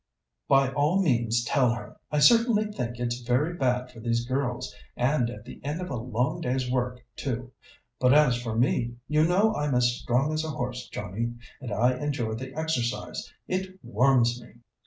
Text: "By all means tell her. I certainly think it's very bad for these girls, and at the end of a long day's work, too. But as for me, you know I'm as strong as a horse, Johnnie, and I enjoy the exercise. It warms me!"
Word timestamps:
"By 0.47 0.71
all 0.73 0.99
means 1.03 1.43
tell 1.43 1.75
her. 1.75 1.95
I 2.11 2.17
certainly 2.17 2.65
think 2.65 2.97
it's 2.97 3.19
very 3.21 3.53
bad 3.53 3.91
for 3.91 3.99
these 3.99 4.25
girls, 4.25 4.73
and 4.97 5.29
at 5.29 5.45
the 5.45 5.63
end 5.63 5.79
of 5.79 5.91
a 5.91 5.95
long 5.95 6.41
day's 6.41 6.71
work, 6.71 7.05
too. 7.15 7.51
But 7.99 8.11
as 8.11 8.41
for 8.41 8.57
me, 8.57 8.95
you 9.07 9.23
know 9.25 9.53
I'm 9.53 9.75
as 9.75 9.93
strong 9.99 10.33
as 10.33 10.43
a 10.43 10.49
horse, 10.49 10.89
Johnnie, 10.89 11.35
and 11.61 11.71
I 11.71 11.93
enjoy 12.03 12.33
the 12.33 12.51
exercise. 12.55 13.31
It 13.47 13.77
warms 13.83 14.41
me!" 14.41 14.53